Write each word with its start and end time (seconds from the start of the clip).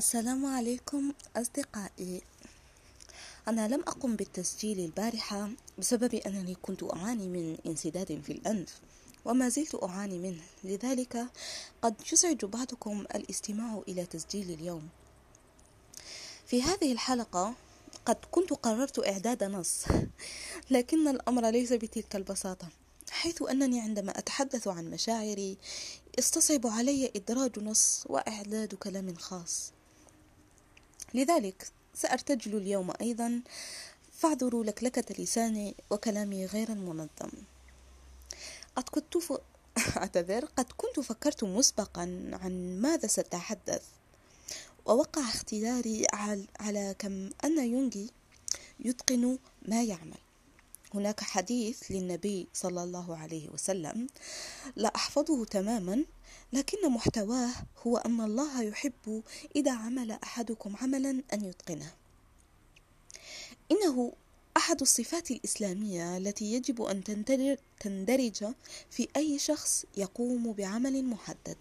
السلام 0.00 0.46
عليكم 0.46 1.12
أصدقائي. 1.36 2.22
أنا 3.48 3.68
لم 3.68 3.80
أقم 3.80 4.16
بالتسجيل 4.16 4.80
البارحة 4.80 5.50
بسبب 5.78 6.14
أنني 6.14 6.54
كنت 6.54 6.82
أعاني 6.82 7.28
من 7.28 7.58
انسداد 7.66 8.20
في 8.26 8.32
الأنف 8.32 8.80
وما 9.24 9.48
زلت 9.48 9.82
أعاني 9.82 10.18
منه. 10.18 10.42
لذلك 10.64 11.26
قد 11.82 11.94
يزعج 12.12 12.44
بعضكم 12.44 13.00
الاستماع 13.14 13.82
إلى 13.88 14.06
تسجيل 14.06 14.50
اليوم. 14.50 14.88
في 16.46 16.62
هذه 16.62 16.92
الحلقة 16.92 17.54
قد 18.06 18.16
كنت 18.30 18.52
قررت 18.52 19.06
إعداد 19.06 19.44
نص 19.44 19.84
لكن 20.70 21.08
الأمر 21.08 21.50
ليس 21.50 21.72
بتلك 21.72 22.16
البساطة 22.16 22.68
حيث 23.10 23.42
أنني 23.42 23.80
عندما 23.80 24.18
أتحدث 24.18 24.68
عن 24.68 24.90
مشاعري 24.90 25.58
استصعب 26.18 26.66
علي 26.66 27.12
إدراج 27.16 27.58
نص 27.58 28.04
وإعداد 28.06 28.74
كلام 28.74 29.14
خاص. 29.14 29.72
لذلك 31.14 31.72
سأرتجل 31.94 32.56
اليوم 32.56 32.92
أيضا 33.00 33.40
فاعذروا 34.12 34.64
لكلكة 34.64 35.22
لساني 35.22 35.74
وكلامي 35.90 36.46
غير 36.46 36.74
منظم 36.74 37.30
قد 38.76 38.88
كنت 38.88 39.18
ف... 39.18 39.32
أعتذر 39.96 40.44
قد 40.44 40.66
كنت 40.76 41.00
فكرت 41.00 41.44
مسبقا 41.44 42.30
عن 42.42 42.80
ماذا 42.80 43.06
سأتحدث. 43.06 43.82
ووقع 44.86 45.22
اختياري 45.22 46.06
على 46.60 46.94
كم 46.98 47.30
أن 47.44 47.72
يونغي 47.72 48.10
يتقن 48.80 49.38
ما 49.68 49.82
يعمل. 49.82 50.18
هناك 50.94 51.20
حديث 51.20 51.82
للنبي 51.90 52.48
صلى 52.54 52.82
الله 52.82 53.16
عليه 53.16 53.48
وسلم 53.48 54.06
لا 54.76 54.94
أحفظه 54.96 55.44
تماما 55.44 56.04
لكن 56.52 56.90
محتواه 56.90 57.50
هو 57.86 57.96
أن 57.96 58.20
الله 58.20 58.62
يحب 58.62 59.22
إذا 59.56 59.72
عمل 59.72 60.10
أحدكم 60.12 60.76
عملا 60.76 61.22
أن 61.32 61.44
يتقنه. 61.44 61.92
إنه 63.72 64.12
أحد 64.56 64.80
الصفات 64.80 65.30
الإسلامية 65.30 66.16
التي 66.16 66.52
يجب 66.52 66.82
أن 66.82 67.04
تندرج 67.80 68.44
في 68.90 69.08
أي 69.16 69.38
شخص 69.38 69.84
يقوم 69.96 70.52
بعمل 70.52 71.04
محدد. 71.04 71.56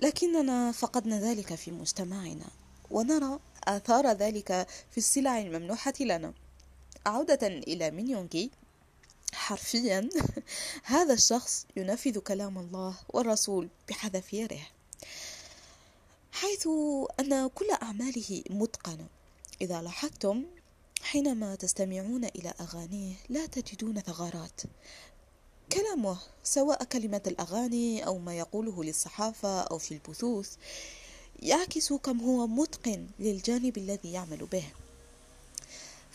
لكننا 0.00 0.72
فقدنا 0.72 1.20
ذلك 1.20 1.54
في 1.54 1.70
مجتمعنا 1.70 2.46
ونرى 2.90 3.38
آثار 3.64 4.06
ذلك 4.12 4.66
في 4.90 4.98
السلع 4.98 5.38
الممنوحة 5.40 5.94
لنا. 6.00 6.32
عودة 7.08 7.46
إلى 7.46 7.90
مينيونغي 7.90 8.50
حرفيا 9.32 10.08
هذا 10.94 11.14
الشخص 11.14 11.66
ينفذ 11.76 12.18
كلام 12.18 12.58
الله 12.58 12.94
والرسول 13.08 13.68
بحذافيره 13.88 14.60
حيث 16.32 16.68
أن 17.20 17.48
كل 17.48 17.70
أعماله 17.82 18.42
متقنة. 18.50 19.06
إذا 19.60 19.82
لاحظتم 19.82 20.44
حينما 21.02 21.54
تستمعون 21.54 22.24
إلى 22.24 22.54
أغانيه 22.60 23.14
لا 23.28 23.46
تجدون 23.46 24.00
ثغرات. 24.00 24.60
كلامه 25.72 26.18
سواء 26.44 26.84
كلمة 26.84 27.22
الأغاني 27.26 28.06
أو 28.06 28.18
ما 28.18 28.38
يقوله 28.38 28.84
للصحافة 28.84 29.60
أو 29.60 29.78
في 29.78 29.94
البثوث 29.94 30.54
يعكس 31.42 31.92
كم 31.92 32.20
هو 32.20 32.46
متقن 32.46 33.06
للجانب 33.18 33.78
الذي 33.78 34.12
يعمل 34.12 34.46
به. 34.52 34.64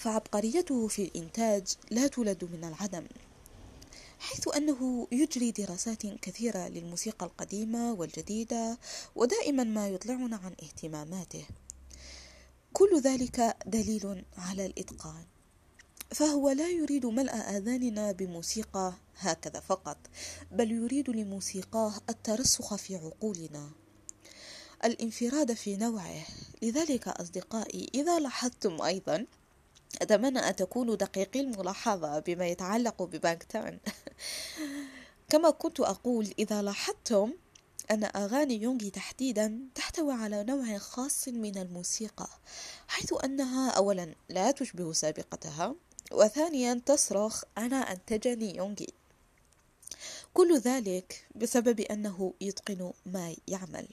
فعبقريته 0.03 0.87
في 0.87 1.01
الإنتاج 1.03 1.67
لا 1.91 2.07
تولد 2.07 2.43
من 2.43 2.63
العدم 2.63 3.07
حيث 4.19 4.55
أنه 4.55 5.07
يجري 5.11 5.51
دراسات 5.51 6.05
كثيرة 6.05 6.67
للموسيقى 6.67 7.25
القديمة 7.25 7.93
والجديدة 7.93 8.77
ودائما 9.15 9.63
ما 9.63 9.89
يطلعنا 9.89 10.35
عن 10.37 10.55
اهتماماته. 10.63 11.45
كل 12.73 13.01
ذلك 13.01 13.57
دليل 13.65 14.25
على 14.37 14.65
الإتقان. 14.65 15.25
فهو 16.11 16.49
لا 16.49 16.69
يريد 16.69 17.05
ملء 17.05 17.33
آذاننا 17.33 18.11
بموسيقى 18.11 18.93
هكذا 19.17 19.59
فقط 19.59 19.97
بل 20.51 20.71
يريد 20.71 21.09
لموسيقاه 21.09 21.93
الترسخ 22.09 22.75
في 22.75 22.95
عقولنا. 22.95 23.69
الانفراد 24.85 25.53
في 25.53 25.77
نوعه. 25.77 26.25
لذلك 26.61 27.07
أصدقائي 27.07 27.89
إذا 27.95 28.19
لاحظتم 28.19 28.81
أيضا 28.81 29.25
أتمنى 30.01 30.39
أن 30.39 30.55
تكونوا 30.55 30.95
دقيقي 30.95 31.39
الملاحظة 31.39 32.19
بما 32.19 32.47
يتعلق 32.47 33.03
ببانكتان 33.03 33.79
كما 35.29 35.49
كنت 35.49 35.79
أقول 35.79 36.33
إذا 36.39 36.61
لاحظتم 36.61 37.33
أن 37.91 38.03
أغاني 38.03 38.61
يونغي 38.61 38.89
تحديدا 38.89 39.59
تحتوي 39.75 40.13
على 40.13 40.43
نوع 40.43 40.77
خاص 40.77 41.27
من 41.27 41.57
الموسيقى 41.57 42.27
حيث 42.87 43.13
أنها 43.23 43.71
أولا 43.71 44.15
لا 44.29 44.51
تشبه 44.51 44.93
سابقتها 44.93 45.75
وثانيا 46.11 46.81
تصرخ 46.85 47.43
أنا 47.57 47.91
أنتجني 47.91 48.55
يونغي 48.57 48.87
كل 50.33 50.59
ذلك 50.59 51.27
بسبب 51.35 51.79
أنه 51.79 52.33
يتقن 52.41 52.93
ما 53.05 53.35
يعمل. 53.47 53.87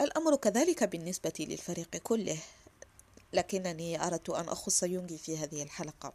الأمر 0.00 0.36
كذلك 0.36 0.84
بالنسبة 0.84 1.32
للفريق 1.40 1.96
كله. 1.96 2.38
لكنني 3.32 4.06
أردت 4.06 4.30
أن 4.30 4.48
أخص 4.48 4.82
يونغي 4.82 5.18
في 5.18 5.38
هذه 5.38 5.62
الحلقة. 5.62 6.12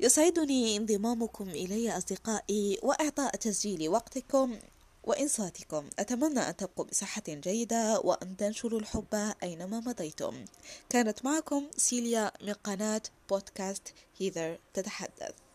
يسعدني 0.00 0.76
انضمامكم 0.76 1.48
إلي 1.48 1.96
أصدقائي 1.96 2.78
وإعطاء 2.82 3.36
تسجيل 3.36 3.88
وقتكم 3.88 4.58
وإنصاتكم. 5.04 5.90
أتمنى 5.98 6.40
أن 6.40 6.56
تبقوا 6.56 6.84
بصحة 6.84 7.22
جيدة 7.28 8.00
وأن 8.00 8.36
تنشروا 8.36 8.80
الحب 8.80 9.34
أينما 9.42 9.80
مضيتم. 9.80 10.44
كانت 10.88 11.24
معكم 11.24 11.70
سيليا 11.76 12.32
من 12.42 12.52
قناة 12.52 13.02
بودكاست 13.30 13.94
هيذر 14.18 14.58
تتحدث. 14.74 15.45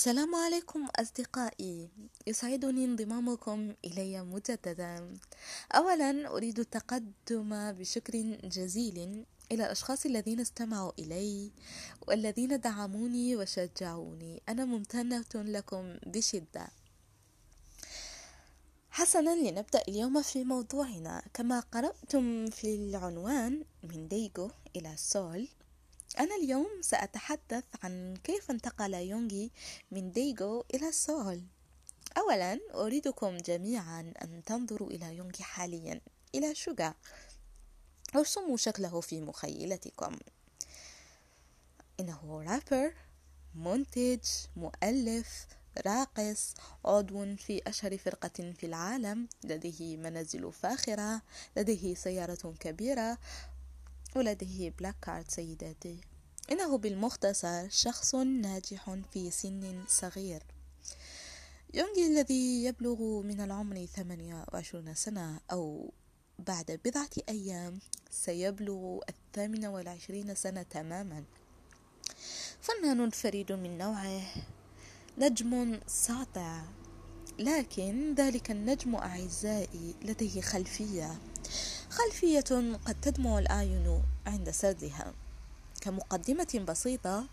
السلام 0.00 0.34
عليكم 0.34 0.88
أصدقائي. 0.96 1.88
يسعدني 2.26 2.84
انضمامكم 2.84 3.74
إلي 3.84 4.22
مجددا. 4.22 5.18
أولا 5.74 6.28
أريد 6.28 6.58
التقدم 6.58 7.72
بشكر 7.72 8.38
جزيل 8.44 8.98
إلى 9.52 9.64
الأشخاص 9.64 10.06
الذين 10.06 10.40
استمعوا 10.40 10.92
إلي 10.98 11.52
والذين 12.08 12.60
دعموني 12.60 13.36
وشجعوني. 13.36 14.42
أنا 14.48 14.64
ممتنة 14.64 15.32
لكم 15.34 15.96
بشدة. 16.06 16.68
حسنا 18.90 19.36
لنبدأ 19.36 19.82
اليوم 19.88 20.22
في 20.22 20.44
موضوعنا. 20.44 21.22
كما 21.34 21.60
قرأتم 21.60 22.50
في 22.50 22.74
العنوان 22.74 23.64
من 23.82 24.08
ديغو 24.08 24.50
إلى 24.76 24.94
سول 24.96 25.48
أنا 26.18 26.36
اليوم 26.36 26.68
سأتحدث 26.80 27.64
عن 27.82 28.16
كيف 28.24 28.50
انتقل 28.50 28.94
يونغي 28.94 29.50
من 29.90 30.12
ديغو 30.12 30.64
إلى 30.74 30.92
سول. 30.92 31.42
أولا 32.18 32.60
أريدكم 32.74 33.36
جميعا 33.36 34.12
أن 34.22 34.42
تنظروا 34.46 34.90
إلى 34.90 35.16
يونغي 35.16 35.44
حاليا 35.44 36.00
إلى 36.34 36.54
شوغا. 36.54 36.94
ارسموا 38.16 38.56
شكله 38.56 39.00
في 39.00 39.20
مخيلتكم. 39.20 40.16
إنه 42.00 42.42
رابر 42.42 42.94
منتج 43.54 44.24
مؤلف 44.56 45.46
راقص 45.86 46.54
عضو 46.84 47.36
في 47.36 47.62
أشهر 47.66 47.98
فرقة 47.98 48.52
في 48.58 48.66
العالم. 48.66 49.28
لديه 49.44 49.96
منازل 49.96 50.52
فاخرة 50.52 51.22
لديه 51.56 51.94
سيارة 51.94 52.54
كبيرة. 52.60 53.18
ولديه 54.16 54.70
black 54.70 54.96
card 55.02 55.30
سيداتي 55.30 56.00
إنه 56.52 56.78
بالمختصر 56.78 57.68
شخص 57.68 58.14
ناجح 58.14 58.96
في 59.12 59.30
سن 59.30 59.84
صغير. 59.88 60.42
يونغي 61.74 62.06
الذي 62.06 62.64
يبلغ 62.64 63.22
من 63.22 63.40
العمر 63.40 63.86
28 63.86 64.94
سنة 64.94 65.40
أو 65.52 65.92
بعد 66.38 66.80
بضعة 66.84 67.10
أيام 67.28 67.78
سيبلغ 68.10 68.98
الثامنة 69.08 69.70
والعشرين 69.70 70.34
سنة 70.34 70.62
تماما. 70.62 71.24
فنان 72.60 73.10
فريد 73.10 73.52
من 73.52 73.78
نوعه 73.78 74.22
نجم 75.18 75.80
ساطع. 75.86 76.62
لكن 77.38 78.14
ذلك 78.14 78.50
النجم 78.50 78.94
أعزائي 78.94 79.94
لديه 80.02 80.40
خلفية. 80.40 81.18
خلفية 81.90 82.76
قد 82.86 83.00
تدمع 83.02 83.38
الأعين 83.38 84.02
عند 84.26 84.50
سردها. 84.50 85.14
كمقدمة 85.80 86.64
بسيطة 86.68 87.26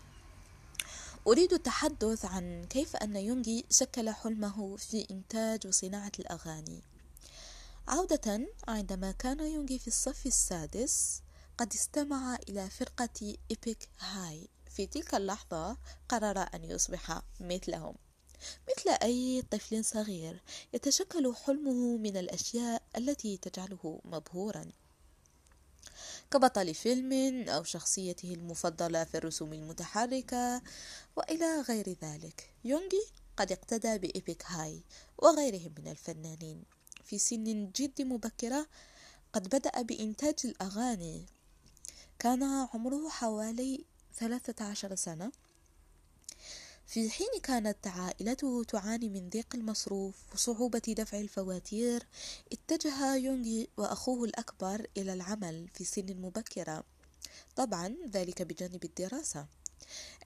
أريد 1.26 1.52
التحدث 1.52 2.24
عن 2.24 2.64
كيف 2.70 2.96
أن 2.96 3.16
يونغي 3.16 3.64
شكل 3.70 4.10
حلمه 4.10 4.76
في 4.76 5.06
إنتاج 5.10 5.66
وصناعة 5.66 6.12
الأغاني. 6.18 6.82
عودة 7.88 8.46
عندما 8.68 9.10
كان 9.12 9.40
يونغي 9.40 9.78
في 9.78 9.88
الصف 9.88 10.26
السادس 10.26 11.22
قد 11.58 11.72
استمع 11.74 12.38
إلى 12.48 12.70
فرقة 12.70 13.36
إيبك 13.50 13.88
هاي 14.00 14.48
في 14.70 14.86
تلك 14.86 15.14
اللحظة 15.14 15.76
قرر 16.08 16.46
أن 16.54 16.64
يصبح 16.64 17.22
مثلهم. 17.40 17.94
مثل 18.68 18.90
أي 19.02 19.42
طفل 19.50 19.84
صغير 19.84 20.42
يتشكل 20.74 21.34
حلمه 21.34 21.96
من 21.96 22.16
الأشياء 22.16 22.82
التي 22.96 23.36
تجعله 23.36 24.00
مبهورا. 24.04 24.72
كبطل 26.30 26.74
فيلم 26.74 27.12
أو 27.48 27.64
شخصيته 27.64 28.34
المفضلة 28.34 29.04
في 29.04 29.16
الرسوم 29.16 29.52
المتحركة 29.52 30.62
وإلى 31.16 31.60
غير 31.60 31.96
ذلك. 32.02 32.50
يونغي 32.64 33.02
قد 33.36 33.52
اقتدى 33.52 33.98
بإيبك 33.98 34.44
هاي 34.46 34.82
وغيرهم 35.18 35.74
من 35.78 35.88
الفنانين. 35.88 36.64
في 37.04 37.18
سن 37.18 37.70
جد 37.76 38.02
مبكرة 38.02 38.66
قد 39.32 39.48
بدأ 39.48 39.82
بإنتاج 39.82 40.34
الأغاني. 40.44 41.26
كان 42.18 42.42
عمره 42.42 43.08
حوالي 43.08 43.84
ثلاثة 44.14 44.64
عشر 44.64 44.94
سنة. 44.94 45.32
في 46.88 47.10
حين 47.10 47.40
كانت 47.42 47.86
عائلته 47.86 48.64
تعاني 48.64 49.08
من 49.08 49.28
ضيق 49.28 49.46
المصروف 49.54 50.14
وصعوبة 50.34 50.82
دفع 50.88 51.20
الفواتير 51.20 52.06
اتجه 52.52 53.16
يونغي 53.16 53.68
وأخوه 53.76 54.24
الأكبر 54.24 54.86
إلى 54.96 55.12
العمل 55.12 55.68
في 55.74 55.84
سن 55.84 56.16
مبكرة. 56.16 56.84
طبعا 57.56 57.96
ذلك 58.10 58.42
بجانب 58.42 58.84
الدراسة. 58.84 59.46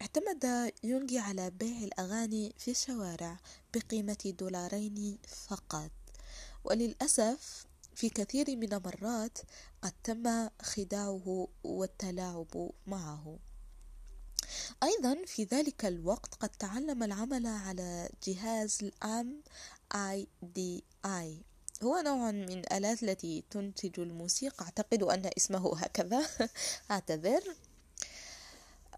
اعتمد 0.01 0.73
يونغي 0.85 1.19
على 1.19 1.51
بيع 1.51 1.79
الأغاني 1.79 2.55
في 2.59 2.71
الشوارع 2.71 3.41
بقيمة 3.75 4.35
دولارين 4.39 5.19
فقط. 5.49 5.91
وللأسف 6.65 7.67
في 7.95 8.09
كثير 8.09 8.57
من 8.57 8.73
المرات 8.73 9.39
قد 9.83 9.93
تم 10.05 10.49
خداعه 10.63 11.49
والتلاعب 11.65 12.71
معه. 12.87 13.39
أيضا 14.83 15.25
في 15.27 15.45
ذلك 15.45 15.85
الوقت 15.85 16.35
قد 16.35 16.49
تعلم 16.49 17.03
العمل 17.03 17.47
على 17.47 18.09
جهاز 18.27 18.79
الأم 18.83 19.43
آي 19.95 20.27
دي 20.43 20.85
آي. 21.05 21.43
هو 21.83 22.01
نوع 22.05 22.31
من 22.31 22.53
الآلات 22.53 23.03
التي 23.03 23.45
تنتج 23.51 24.01
الموسيقى. 24.01 24.65
أعتقد 24.65 25.03
أن 25.03 25.31
اسمه 25.37 25.79
هكذا. 25.79 26.27
أعتذر. 26.91 27.43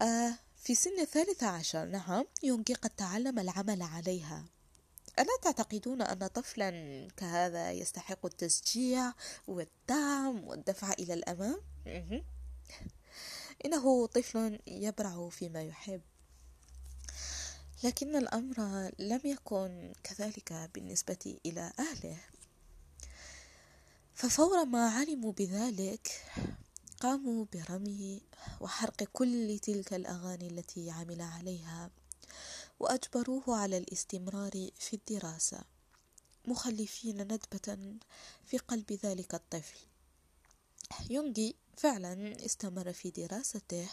آه 0.01 0.33
في 0.57 0.75
سن 0.75 0.99
الثالثة 0.99 1.47
عشر 1.47 1.85
نعم 1.85 2.25
يونغي 2.43 2.73
قد 2.73 2.89
تعلم 2.89 3.39
العمل 3.39 3.81
عليها. 3.81 4.45
ألا 5.19 5.37
تعتقدون 5.41 6.01
أن 6.01 6.27
طفلا 6.27 6.71
كهذا 7.17 7.71
يستحق 7.71 8.25
التشجيع 8.25 9.13
والدعم 9.47 10.47
والدفع 10.47 10.91
إلى 10.91 11.13
الأمام؟ 11.13 11.61
إنه 13.65 14.05
طفل 14.07 14.59
يبرع 14.67 15.29
فيما 15.29 15.63
يحب. 15.63 16.01
لكن 17.83 18.15
الأمر 18.15 18.91
لم 18.99 19.21
يكن 19.23 19.93
كذلك 20.03 20.69
بالنسبة 20.73 21.37
إلى 21.45 21.73
أهله. 21.79 22.17
ففور 24.13 24.65
ما 24.65 24.89
علموا 24.89 25.31
بذلك 25.31 26.23
قاموا 26.99 27.45
برمي 27.53 28.21
وحرق 28.61 29.03
كل 29.03 29.59
تلك 29.59 29.93
الأغاني 29.93 30.47
التي 30.47 30.91
عمل 30.91 31.21
عليها 31.21 31.91
وأجبروه 32.79 33.43
على 33.47 33.77
الاستمرار 33.77 34.69
في 34.79 34.93
الدراسة 34.93 35.63
مخلفين 36.47 37.21
ندبة 37.21 37.97
في 38.45 38.57
قلب 38.57 38.91
ذلك 39.03 39.33
الطفل. 39.33 39.79
يونغي 41.09 41.55
فعلا 41.77 42.45
استمر 42.45 42.93
في 42.93 43.11
دراسته 43.11 43.89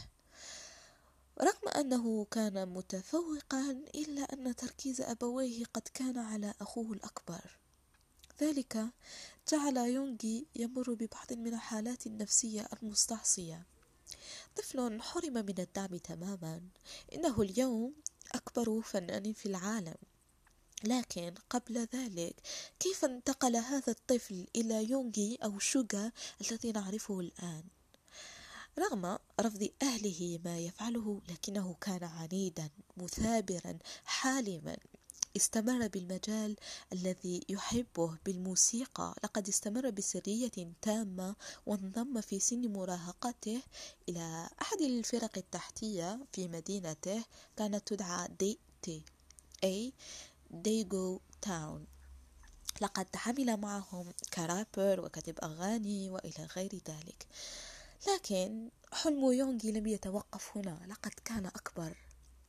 رغم 1.41 1.69
أنه 1.77 2.25
كان 2.25 2.69
متفوقا 2.69 3.71
إلا 3.95 4.23
أن 4.23 4.57
تركيز 4.57 5.01
أبويه 5.01 5.65
قد 5.65 5.83
كان 5.95 6.19
على 6.19 6.55
أخوه 6.61 6.93
الأكبر. 6.93 7.59
ذلك 8.41 8.87
جعل 9.53 9.77
يونغي 9.77 10.47
يمر 10.57 10.95
ببعض 10.95 11.33
من 11.33 11.55
الحالات 11.55 12.07
النفسية 12.07 12.69
المستعصية. 12.83 13.67
طفل 14.57 15.03
حرم 15.03 15.33
من 15.33 15.55
الدعم 15.59 15.97
تماما. 15.97 16.61
إنه 17.15 17.43
اليوم 17.43 17.95
أكبر 18.35 18.81
فنان 18.81 19.33
في 19.33 19.47
العالم. 19.47 20.12
لكن 20.85 21.35
قبل 21.51 21.89
ذلك 21.95 22.35
كيف 22.81 23.05
انتقل 23.05 23.57
هذا 23.57 23.93
الطفل 23.93 24.47
إلى 24.57 24.91
يونغي 24.91 25.39
أو 25.45 25.59
شوغا 25.59 26.13
الذي 26.41 26.73
نعرفه 26.73 27.21
الآن؟ 27.21 27.65
رغم 28.79 29.19
رفض 29.41 29.69
أهله 29.83 30.41
ما 30.45 30.59
يفعله 30.59 31.21
لكنه 31.29 31.77
كان 31.81 32.05
عنيدا 32.05 32.71
مثابرا 32.97 33.79
حالما. 34.05 34.77
استمر 35.37 35.89
بالمجال 35.89 36.57
الذي 36.93 37.41
يحبه 37.49 38.19
بالموسيقى. 38.27 39.15
لقد 39.25 39.49
استمر 39.49 39.91
بسرية 39.91 40.73
تامة 40.83 41.37
وانضم 41.67 42.21
في 42.21 42.41
سن 42.41 42.73
مراهقته 42.73 43.63
إلى 44.09 44.49
أحد 44.63 44.81
الفرق 44.81 45.39
التحتية 45.39 46.27
في 46.33 46.49
مدينته 46.49 47.25
كانت 47.57 47.89
تدعى 47.89 48.29
D-Town 48.39 49.03
أي 49.65 49.93
Daegu 50.53 51.21
Town 51.43 51.87
لقد 52.81 53.07
عمل 53.27 53.57
معهم 53.57 54.13
كرابر 54.35 55.01
وكتب 55.01 55.39
أغاني 55.43 56.11
وإلى 56.11 56.49
غير 56.57 56.75
ذلك. 56.89 57.27
لكن 58.09 58.71
حلم 58.93 59.33
يونغي 59.33 59.73
لم 59.73 59.87
يتوقف 59.87 60.57
هنا. 60.57 60.79
لقد 60.89 61.11
كان 61.25 61.47
أكبر. 61.47 61.97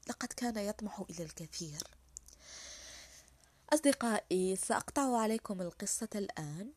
لقد 0.10 0.28
كان 0.28 0.58
يطمح 0.58 1.04
إلى 1.10 1.24
الكثير. 1.24 1.84
أصدقائي 3.74 4.56
سأقطع 4.56 5.18
عليكم 5.18 5.62
القصة 5.62 6.10
الآن 6.16 6.72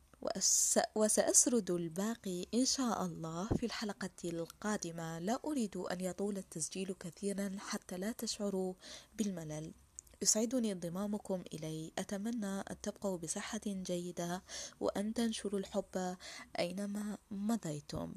وسأسرد 0.95 1.71
الباقي 1.71 2.45
إن 2.53 2.65
شاء 2.65 3.05
الله 3.05 3.47
في 3.47 3.65
الحلقة 3.65 4.09
القادمة. 4.25 5.19
لا 5.19 5.39
أريد 5.45 5.77
أن 5.77 6.01
يطول 6.01 6.37
التسجيل 6.37 6.93
كثيرا 6.99 7.57
حتى 7.59 7.97
لا 7.97 8.11
تشعروا 8.11 8.73
بالملل. 9.15 9.73
يسعدني 10.21 10.71
انضمامكم 10.71 11.43
إلي. 11.53 11.91
أتمنى 11.97 12.59
أن 12.59 12.81
تبقوا 12.83 13.17
بصحة 13.17 13.61
جيدة 13.65 14.43
وأن 14.79 15.13
تنشروا 15.13 15.59
الحب 15.59 16.17
أينما 16.59 17.17
مضيتم. 17.31 18.13